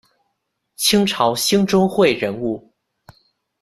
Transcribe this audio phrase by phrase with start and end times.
[0.77, 2.73] 清朝兴中会人物。